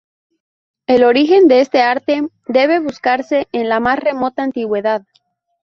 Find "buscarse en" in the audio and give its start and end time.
2.79-3.69